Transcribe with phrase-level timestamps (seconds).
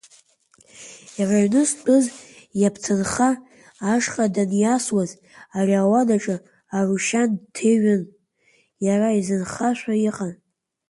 [1.19, 2.05] Иара аҩны зтәыз,
[2.59, 3.29] иабҭынха
[3.93, 5.11] ашҟа даниасуаз,
[5.57, 6.35] абри ауадаҿы
[6.77, 8.01] Арушьан дҭеиҩын,
[8.85, 10.33] иара изынхашәа иҟан.